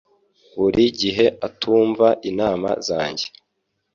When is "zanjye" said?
2.87-3.25